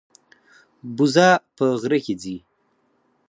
بوزه 0.95 1.29
په 1.55 1.65
غره 1.81 1.99
کې 2.05 2.13
ځي. 2.21 2.37